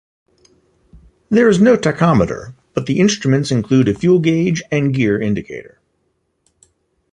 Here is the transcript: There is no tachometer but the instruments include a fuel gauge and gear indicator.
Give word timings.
There 1.29 1.47
is 1.47 1.61
no 1.61 1.77
tachometer 1.77 2.55
but 2.73 2.87
the 2.87 2.99
instruments 2.99 3.51
include 3.51 3.87
a 3.87 3.93
fuel 3.93 4.17
gauge 4.17 4.63
and 4.71 4.95
gear 4.95 5.21
indicator. 5.21 5.79